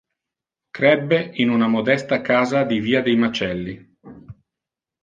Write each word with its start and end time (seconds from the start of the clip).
Crebbe 0.71 1.19
in 1.35 1.49
una 1.51 1.67
modesta 1.67 2.21
casa 2.21 2.63
di 2.63 2.79
via 2.79 3.03
dei 3.03 3.15
Macelli. 3.15 3.97